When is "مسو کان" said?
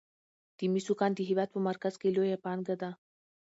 0.73-1.11